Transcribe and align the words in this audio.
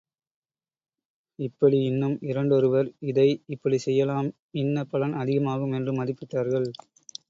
இப்படி, 1.39 1.77
இன்னும் 1.81 2.17
இரண்டொருவர், 2.21 2.89
இதை 3.03 3.27
இப்படிச் 3.47 3.85
செய்யலாம் 3.87 4.29
இன்ன 4.57 4.85
பலன் 4.85 5.15
அதிகமாகும் 5.15 5.71
என்று 5.71 5.93
மதிப்பிட்டார்கள். 5.93 6.69